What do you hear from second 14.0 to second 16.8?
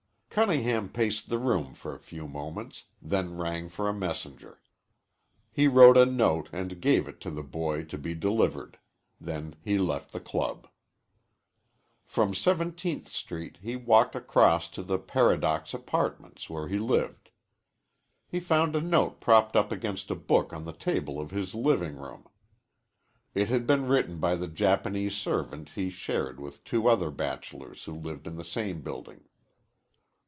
across to the Paradox Apartments where he